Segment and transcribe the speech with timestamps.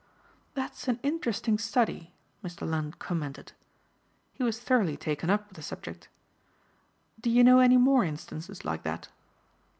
[0.55, 2.11] "That's an interesting study,"
[2.43, 2.67] Mr.
[2.67, 3.51] Lund commented.
[4.33, 6.09] He was thoroughly taken up with the subject.
[7.19, 9.09] "Do you know any more instances like that?"